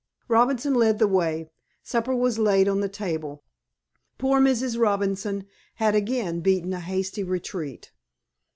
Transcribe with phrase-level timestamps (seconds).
[0.27, 1.51] Robinson led the way.
[1.83, 3.43] Supper was laid on the table.
[4.17, 4.79] Poor Mrs.
[4.81, 7.91] Robinson had again beaten a hasty retreat.